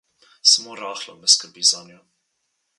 [0.51, 1.99] Samo rahlo me skrbi zanjo.